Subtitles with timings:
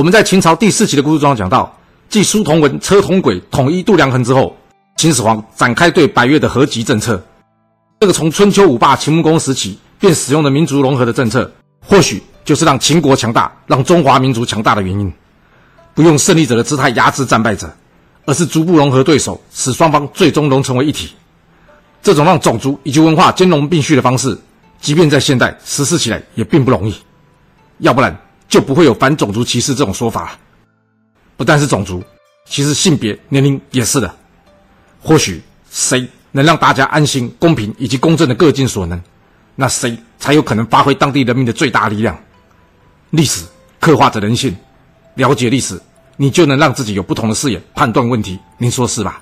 [0.00, 1.76] 我们在秦朝第四集的故事中讲到，
[2.08, 4.56] 继书同文、车同轨统一度量衡之后，
[4.96, 7.22] 秦始皇展开对百越的合集政策。
[8.00, 11.52] 这个从春秋五霸秦穆公时期便使用的民族融合的政策，
[11.86, 15.12] 或许就是让秦国强大、让中华民族强大的原因。
[15.92, 17.70] 不用胜利者的姿态压制战败者，
[18.24, 21.10] 而是逐步融合对手，使双方最终融成为一体。
[22.02, 24.38] 这种让种族以及文化兼容并蓄的方式，
[24.80, 26.94] 即便在现代实施起来也并不容易。
[27.80, 28.18] 要不然
[28.50, 30.38] 就不会有反种族歧视这种说法。
[31.38, 32.04] 不但是种族，
[32.44, 34.14] 其实性别、年龄也是的。
[35.00, 35.40] 或许
[35.70, 36.06] 谁？
[36.32, 39.02] 能让大家安心、公平以及公正的各尽所能，
[39.56, 42.16] 那谁才有可能发挥当地人民的最大力量？
[43.10, 43.44] 历史
[43.80, 44.56] 刻画着人性，
[45.14, 45.80] 了解历史，
[46.16, 48.38] 你就能让自己有不同的视野判断问题。
[48.58, 49.20] 您说是吧？